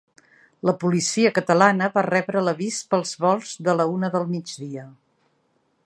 La 0.69 0.73
policia 0.83 1.31
catalana 1.35 1.89
va 1.97 2.05
rebre 2.07 2.43
l’avís 2.47 2.79
pels 2.95 3.13
volts 3.27 3.53
de 3.69 3.77
la 3.81 3.87
una 3.99 4.11
del 4.17 4.27
migdia. 4.35 4.89